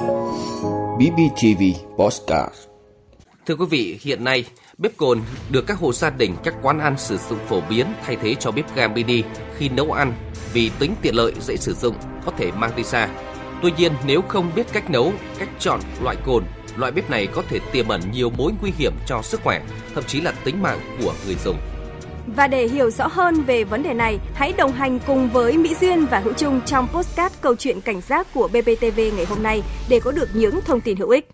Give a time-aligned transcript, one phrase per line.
[0.00, 1.62] BBTV
[1.96, 2.54] Postcard
[3.46, 4.44] Thưa quý vị, hiện nay
[4.78, 5.20] bếp cồn
[5.50, 8.50] được các hộ gia đình, các quán ăn sử dụng phổ biến thay thế cho
[8.50, 9.22] bếp ga mini
[9.56, 10.12] khi nấu ăn
[10.52, 13.08] vì tính tiện lợi dễ sử dụng, có thể mang đi xa.
[13.62, 16.44] Tuy nhiên, nếu không biết cách nấu, cách chọn loại cồn,
[16.76, 19.62] loại bếp này có thể tiềm ẩn nhiều mối nguy hiểm cho sức khỏe,
[19.94, 21.56] thậm chí là tính mạng của người dùng.
[22.36, 25.74] Và để hiểu rõ hơn về vấn đề này, hãy đồng hành cùng với Mỹ
[25.80, 29.62] Duyên và Hữu Trung trong postcard câu chuyện cảnh giác của BBTV ngày hôm nay
[29.88, 31.28] để có được những thông tin hữu ích.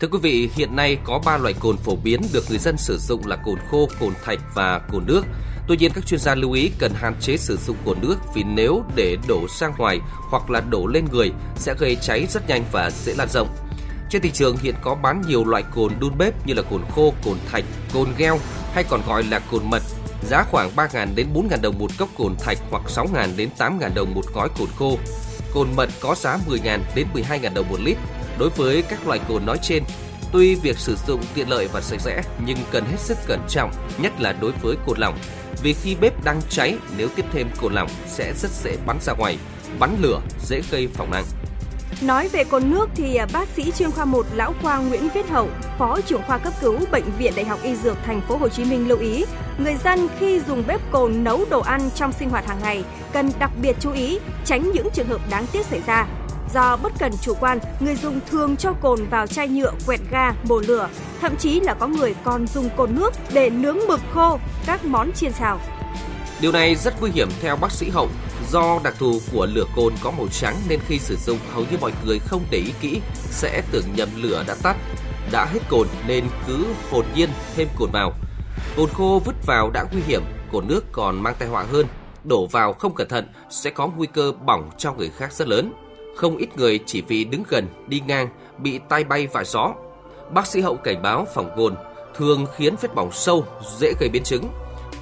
[0.00, 2.98] Thưa quý vị, hiện nay có 3 loại cồn phổ biến được người dân sử
[2.98, 5.22] dụng là cồn khô, cồn thạch và cồn nước.
[5.68, 8.42] Tuy nhiên các chuyên gia lưu ý cần hạn chế sử dụng cồn nước vì
[8.42, 12.64] nếu để đổ sang ngoài hoặc là đổ lên người sẽ gây cháy rất nhanh
[12.72, 13.48] và dễ lan rộng.
[14.10, 17.14] Trên thị trường hiện có bán nhiều loại cồn đun bếp như là cồn khô,
[17.24, 18.38] cồn thạch, cồn gheo
[18.72, 19.82] hay còn gọi là cồn mật.
[20.28, 24.14] Giá khoảng 3.000 đến 4.000 đồng một cốc cồn thạch hoặc 6.000 đến 8.000 đồng
[24.14, 24.98] một gói cồn khô.
[25.54, 27.96] Cồn mật có giá 10.000 đến 12.000 đồng một lít.
[28.38, 29.82] Đối với các loại cồn nói trên,
[30.32, 33.70] tuy việc sử dụng tiện lợi và sạch sẽ nhưng cần hết sức cẩn trọng,
[33.98, 35.18] nhất là đối với cồn lỏng.
[35.62, 39.12] Vì khi bếp đang cháy, nếu tiếp thêm cồn lỏng sẽ rất dễ bắn ra
[39.12, 39.38] ngoài,
[39.78, 41.24] bắn lửa dễ gây phỏng nặng.
[42.02, 45.28] Nói về cồn nước thì à, bác sĩ chuyên khoa 1 lão khoa Nguyễn Viết
[45.28, 48.48] Hậu, phó trưởng khoa cấp cứu bệnh viện Đại học Y Dược thành phố Hồ
[48.48, 49.24] Chí Minh lưu ý,
[49.58, 53.30] người dân khi dùng bếp cồn nấu đồ ăn trong sinh hoạt hàng ngày cần
[53.38, 56.06] đặc biệt chú ý tránh những trường hợp đáng tiếc xảy ra.
[56.54, 60.32] Do bất cần chủ quan, người dùng thường cho cồn vào chai nhựa quẹt ga,
[60.48, 60.88] bồ lửa,
[61.20, 65.12] thậm chí là có người còn dùng cồn nước để nướng mực khô, các món
[65.12, 65.60] chiên xào.
[66.40, 68.08] Điều này rất nguy hiểm theo bác sĩ Hậu
[68.52, 71.76] Do đặc thù của lửa cồn có màu trắng nên khi sử dụng hầu như
[71.80, 74.76] mọi người không để ý kỹ sẽ tưởng nhầm lửa đã tắt.
[75.32, 78.12] Đã hết cồn nên cứ hồn nhiên thêm cồn vào.
[78.76, 81.86] Cồn khô vứt vào đã nguy hiểm, cồn nước còn mang tai họa hơn.
[82.24, 85.72] Đổ vào không cẩn thận sẽ có nguy cơ bỏng cho người khác rất lớn.
[86.16, 89.72] Không ít người chỉ vì đứng gần, đi ngang bị tay bay và gió.
[90.34, 91.74] Bác sĩ Hậu cảnh báo phòng cồn
[92.16, 93.44] thường khiến vết bỏng sâu,
[93.78, 94.48] dễ gây biến chứng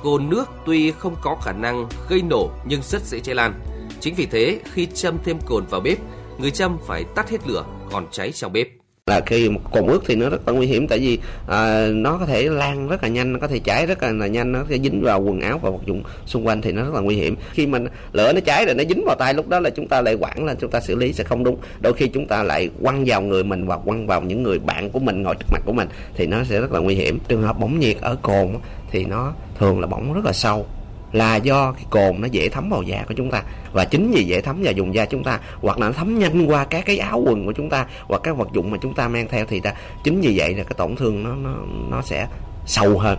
[0.06, 3.54] Cồn nước tuy không có khả năng gây nổ nhưng rất dễ cháy lan.
[4.00, 5.98] Chính vì thế, khi châm thêm cồn vào bếp,
[6.38, 8.68] người châm phải tắt hết lửa còn cháy trong bếp.
[9.10, 11.18] Là khi một cồn ướt thì nó rất là nguy hiểm tại vì
[11.48, 14.26] à, nó có thể lan rất là nhanh nó có thể cháy rất là, là
[14.26, 16.94] nhanh nó sẽ dính vào quần áo và vật dụng xung quanh thì nó rất
[16.94, 17.36] là nguy hiểm.
[17.52, 17.78] Khi mà
[18.12, 20.44] lửa nó cháy rồi nó dính vào tay lúc đó là chúng ta lại quản
[20.44, 21.58] là chúng ta xử lý sẽ không đúng.
[21.80, 24.90] Đôi khi chúng ta lại quăng vào người mình và quăng vào những người bạn
[24.90, 27.18] của mình ngồi trước mặt của mình thì nó sẽ rất là nguy hiểm.
[27.28, 28.48] Trường hợp bỏng nhiệt ở cồn
[28.90, 30.66] thì nó thường là bỏng rất là sâu
[31.12, 33.42] là do cái cồn nó dễ thấm vào da của chúng ta.
[33.72, 36.46] Và chính vì dễ thấm vào vùng da chúng ta hoặc là nó thấm nhanh
[36.46, 39.08] qua các cái áo quần của chúng ta hoặc các vật dụng mà chúng ta
[39.08, 41.56] mang theo thì ta chính vì vậy là cái tổn thương nó nó
[41.90, 42.28] nó sẽ
[42.66, 43.18] sâu hơn.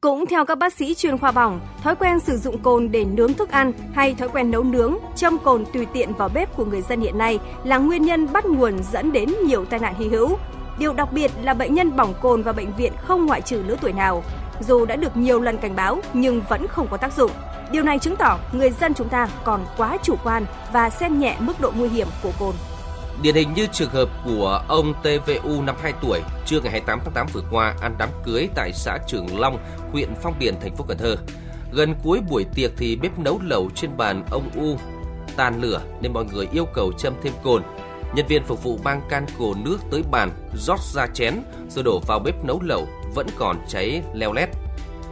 [0.00, 3.34] Cũng theo các bác sĩ chuyên khoa bỏng, thói quen sử dụng cồn để nướng
[3.34, 6.82] thức ăn hay thói quen nấu nướng, châm cồn tùy tiện vào bếp của người
[6.82, 10.36] dân hiện nay là nguyên nhân bắt nguồn dẫn đến nhiều tai nạn hy hữu.
[10.78, 13.76] Điều đặc biệt là bệnh nhân bỏng cồn vào bệnh viện không ngoại trừ lứa
[13.80, 14.22] tuổi nào
[14.60, 17.30] dù đã được nhiều lần cảnh báo nhưng vẫn không có tác dụng.
[17.70, 21.36] Điều này chứng tỏ người dân chúng ta còn quá chủ quan và xem nhẹ
[21.40, 22.54] mức độ nguy hiểm của cồn.
[23.22, 27.26] Điển hình như trường hợp của ông TVU 52 tuổi, trưa ngày 28 tháng 8
[27.32, 29.58] vừa qua ăn đám cưới tại xã Trường Long,
[29.92, 31.16] huyện Phong Điền, thành phố Cần Thơ.
[31.72, 34.76] Gần cuối buổi tiệc thì bếp nấu lẩu trên bàn ông U
[35.36, 37.62] tàn lửa nên mọi người yêu cầu châm thêm cồn.
[38.14, 41.34] Nhân viên phục vụ mang can cồn nước tới bàn, rót ra chén
[41.68, 44.48] rồi đổ vào bếp nấu lẩu vẫn còn cháy leo lét.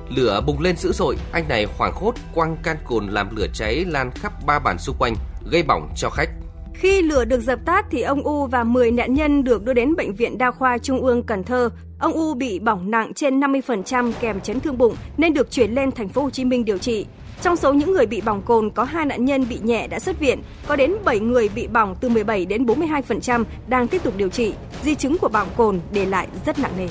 [0.09, 3.85] Lửa bùng lên dữ dội, anh này hoảng hốt quăng can cồn làm lửa cháy
[3.85, 5.15] lan khắp ba bàn xung quanh,
[5.51, 6.31] gây bỏng cho khách.
[6.75, 9.97] Khi lửa được dập tắt thì ông U và 10 nạn nhân được đưa đến
[9.97, 11.71] bệnh viện đa khoa Trung ương Cần Thơ.
[11.99, 15.93] Ông U bị bỏng nặng trên 50% kèm chấn thương bụng nên được chuyển lên
[15.93, 17.07] thành phố Hồ Chí Minh điều trị.
[17.43, 20.21] Trong số những người bị bỏng cồn có hai nạn nhân bị nhẹ đã xuất
[20.21, 24.29] viện, có đến 7 người bị bỏng từ 17 đến 42% đang tiếp tục điều
[24.29, 24.53] trị.
[24.83, 26.89] Di chứng của bỏng cồn để lại rất nặng nề.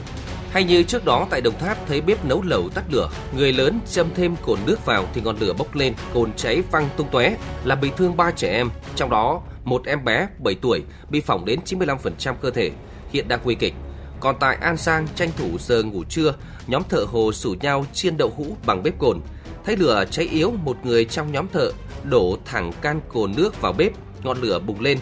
[0.58, 3.80] Hay như trước đó tại Đồng Tháp thấy bếp nấu lẩu tắt lửa, người lớn
[3.92, 7.36] châm thêm cồn nước vào thì ngọn lửa bốc lên, cồn cháy văng tung tóe,
[7.64, 11.46] làm bị thương ba trẻ em, trong đó một em bé 7 tuổi bị phỏng
[11.46, 12.72] đến 95% cơ thể,
[13.14, 13.74] hiện đang nguy kịch.
[14.20, 16.36] Còn tại An Giang tranh thủ giờ ngủ trưa,
[16.68, 19.20] nhóm thợ hồ rủ nhau chiên đậu hũ bằng bếp cồn.
[19.66, 21.72] Thấy lửa cháy yếu, một người trong nhóm thợ
[22.04, 23.92] đổ thẳng can cồn nước vào bếp,
[24.24, 24.98] ngọn lửa bùng lên.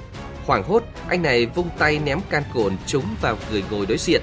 [0.45, 4.21] Hoảng hốt, anh này vung tay ném can cồn trúng vào người ngồi đối diện,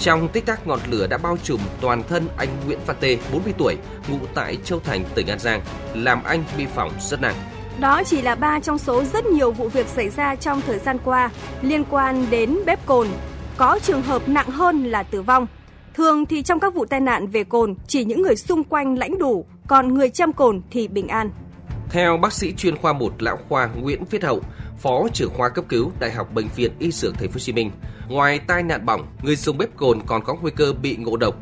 [0.00, 3.54] trong tích tắc ngọn lửa đã bao trùm toàn thân anh Nguyễn Văn Tê, 40
[3.58, 3.76] tuổi,
[4.08, 5.60] ngụ tại Châu Thành, tỉnh An Giang,
[5.94, 7.34] làm anh bị phỏng rất nặng.
[7.80, 10.98] Đó chỉ là ba trong số rất nhiều vụ việc xảy ra trong thời gian
[11.04, 11.30] qua
[11.62, 13.08] liên quan đến bếp cồn.
[13.56, 15.46] Có trường hợp nặng hơn là tử vong.
[15.94, 19.18] Thường thì trong các vụ tai nạn về cồn, chỉ những người xung quanh lãnh
[19.18, 21.30] đủ, còn người châm cồn thì bình an.
[21.90, 24.40] Theo bác sĩ chuyên khoa 1 lão khoa Nguyễn Viết Hậu,
[24.78, 27.52] Phó trưởng khoa cấp cứu Đại học Bệnh viện Y Dược Thành phố Hồ Chí
[27.52, 27.70] Minh,
[28.08, 31.36] ngoài tai nạn bỏng, người dùng bếp cồn còn có nguy cơ bị ngộ độc.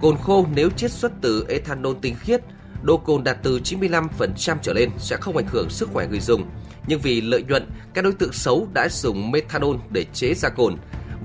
[0.00, 2.40] Cồn khô nếu chiết xuất từ ethanol tinh khiết,
[2.82, 6.44] độ cồn đạt từ 95% trở lên sẽ không ảnh hưởng sức khỏe người dùng.
[6.86, 10.76] Nhưng vì lợi nhuận, các đối tượng xấu đã dùng methanol để chế ra cồn.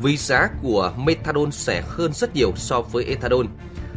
[0.01, 3.45] Vì giá của methanol rẻ hơn rất nhiều so với ethanol.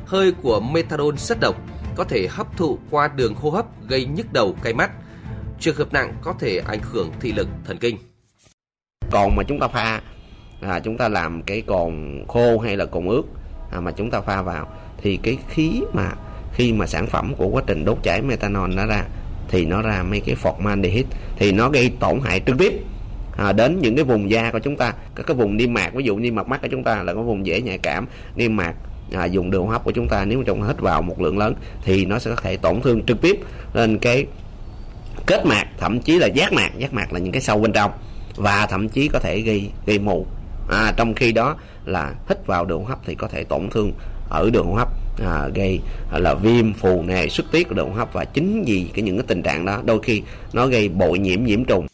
[0.06, 1.56] Hơi của methanol rất độc,
[1.96, 4.90] có thể hấp thụ qua đường hô hấp gây nhức đầu, cay mắt.
[5.64, 7.96] Trường hợp nặng có thể ảnh hưởng thị lực, thần kinh.
[9.10, 10.00] Còn mà chúng ta pha,
[10.60, 13.22] là chúng ta làm cái cồn khô hay là cồn ướt
[13.72, 14.68] à, mà chúng ta pha vào
[15.02, 16.12] thì cái khí mà
[16.52, 19.04] khi mà sản phẩm của quá trình đốt cháy methanol nó ra
[19.48, 21.04] thì nó ra mấy cái formaldehyde
[21.36, 22.72] thì nó gây tổn hại trực tiếp
[23.36, 26.04] à, đến những cái vùng da của chúng ta các cái vùng niêm mạc ví
[26.04, 28.06] dụ niêm mạc mắt của chúng ta là có vùng dễ nhạy cảm
[28.36, 28.74] niêm mạc
[29.12, 31.38] à, dùng đường hấp của chúng ta nếu mà chúng ta hít vào một lượng
[31.38, 33.40] lớn thì nó sẽ có thể tổn thương trực tiếp
[33.74, 34.26] lên cái
[35.26, 37.90] kết mạc thậm chí là giác mạc giác mạc là những cái sâu bên trong
[38.36, 40.26] và thậm chí có thể gây gây mù
[40.70, 43.92] à, trong khi đó là hít vào đường hô hấp thì có thể tổn thương
[44.30, 44.88] ở đường hô hấp
[45.24, 45.80] à, gây
[46.12, 49.02] à, là viêm phù nề xuất tiết của đường hô hấp và chính vì cái
[49.02, 50.22] những cái tình trạng đó đôi khi
[50.52, 51.86] nó gây bội nhiễm nhiễm trùng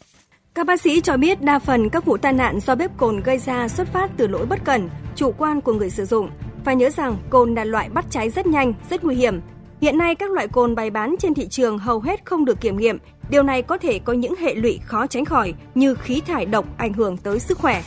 [0.55, 3.37] các bác sĩ cho biết đa phần các vụ tai nạn do bếp cồn gây
[3.37, 6.29] ra xuất phát từ lỗi bất cẩn, chủ quan của người sử dụng.
[6.65, 9.41] Phải nhớ rằng cồn là loại bắt cháy rất nhanh, rất nguy hiểm.
[9.81, 12.77] Hiện nay các loại cồn bày bán trên thị trường hầu hết không được kiểm
[12.77, 12.97] nghiệm.
[13.29, 16.65] Điều này có thể có những hệ lụy khó tránh khỏi như khí thải độc
[16.77, 17.83] ảnh hưởng tới sức khỏe.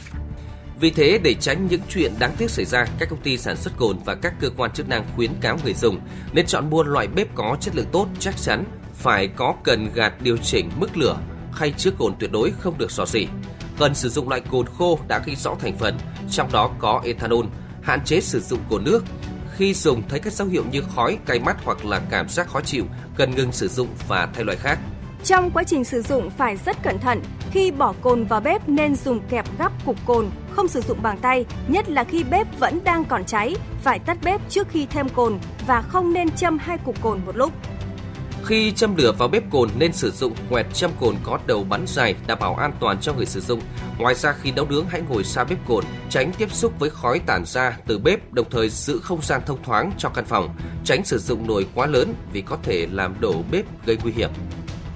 [0.80, 3.76] Vì thế, để tránh những chuyện đáng tiếc xảy ra, các công ty sản xuất
[3.76, 6.00] cồn và các cơ quan chức năng khuyến cáo người dùng
[6.32, 8.64] nên chọn mua loại bếp có chất lượng tốt chắc chắn,
[8.94, 11.16] phải có cần gạt điều chỉnh mức lửa,
[11.52, 13.26] khay chứa cồn tuyệt đối không được xò xỉ.
[13.78, 15.98] Cần sử dụng loại cồn khô đã ghi rõ thành phần,
[16.30, 17.44] trong đó có ethanol,
[17.82, 19.04] hạn chế sử dụng cồn nước.
[19.56, 22.60] Khi dùng thấy các dấu hiệu như khói, cay mắt hoặc là cảm giác khó
[22.60, 22.84] chịu,
[23.16, 24.78] cần ngừng sử dụng và thay loại khác.
[25.24, 27.22] Trong quá trình sử dụng phải rất cẩn thận.
[27.50, 31.18] Khi bỏ cồn vào bếp nên dùng kẹp gắp cục cồn, không sử dụng bằng
[31.18, 33.56] tay, nhất là khi bếp vẫn đang còn cháy.
[33.82, 37.36] Phải tắt bếp trước khi thêm cồn và không nên châm hai cục cồn một
[37.36, 37.52] lúc.
[38.46, 41.86] Khi châm lửa vào bếp cồn nên sử dụng quẹt châm cồn có đầu bắn
[41.86, 43.60] dài đảm bảo an toàn cho người sử dụng.
[43.98, 47.18] Ngoài ra khi nấu nướng hãy ngồi xa bếp cồn, tránh tiếp xúc với khói
[47.26, 51.04] tản ra từ bếp, đồng thời giữ không gian thông thoáng cho căn phòng, tránh
[51.04, 54.30] sử dụng nồi quá lớn vì có thể làm đổ bếp gây nguy hiểm.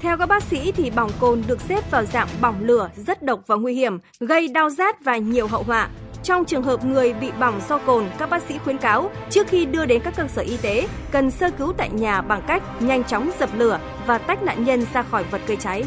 [0.01, 3.41] Theo các bác sĩ thì bỏng cồn được xếp vào dạng bỏng lửa rất độc
[3.47, 5.89] và nguy hiểm, gây đau rát và nhiều hậu họa.
[6.25, 9.65] Trong trường hợp người bị bỏng do cồn, các bác sĩ khuyến cáo trước khi
[9.65, 13.05] đưa đến các cơ sở y tế cần sơ cứu tại nhà bằng cách nhanh
[13.05, 15.85] chóng dập lửa và tách nạn nhân ra khỏi vật gây cháy.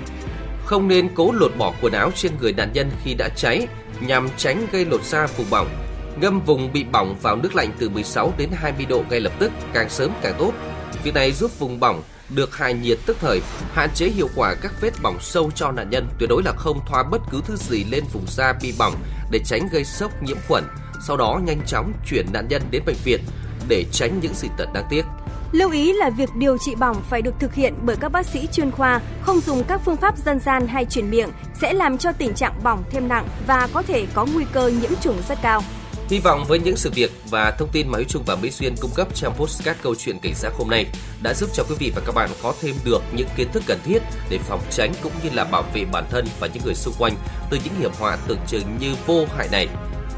[0.66, 3.68] Không nên cố lột bỏ quần áo trên người nạn nhân khi đã cháy
[4.08, 5.68] nhằm tránh gây lột da vùng bỏng.
[6.22, 9.52] Ngâm vùng bị bỏng vào nước lạnh từ 16 đến 20 độ ngay lập tức,
[9.74, 10.54] càng sớm càng tốt.
[11.04, 13.42] Việc này giúp vùng bỏng được hài nhiệt tức thời,
[13.74, 16.80] hạn chế hiệu quả các vết bỏng sâu cho nạn nhân, tuyệt đối là không
[16.88, 18.94] thoa bất cứ thứ gì lên vùng da bị bỏng
[19.32, 20.64] để tránh gây sốc nhiễm khuẩn.
[21.08, 23.20] Sau đó nhanh chóng chuyển nạn nhân đến bệnh viện
[23.68, 25.06] để tránh những dị tật đáng tiếc.
[25.52, 28.48] Lưu ý là việc điều trị bỏng phải được thực hiện bởi các bác sĩ
[28.52, 31.30] chuyên khoa, không dùng các phương pháp dân gian hay truyền miệng
[31.62, 34.92] sẽ làm cho tình trạng bỏng thêm nặng và có thể có nguy cơ nhiễm
[35.02, 35.62] trùng rất cao.
[36.12, 38.76] Hy vọng với những sự việc và thông tin mà Huy Trung và Mỹ Xuyên
[38.82, 40.86] cung cấp trong postcard câu chuyện cảnh giác hôm nay
[41.24, 43.80] đã giúp cho quý vị và các bạn có thêm được những kiến thức cần
[43.84, 44.00] thiết
[44.30, 47.16] để phòng tránh cũng như là bảo vệ bản thân và những người xung quanh
[47.50, 49.68] từ những hiểm họa tưởng chừng như vô hại này.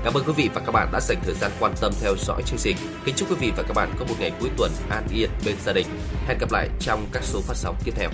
[0.04, 2.42] Cảm ơn quý vị và các bạn đã dành thời gian quan tâm theo dõi
[2.46, 2.78] chương trình.
[3.06, 5.56] Kính chúc quý vị và các bạn có một ngày cuối tuần an yên bên
[5.66, 5.88] gia đình.
[6.28, 8.10] Hẹn gặp lại trong các số phát sóng tiếp theo.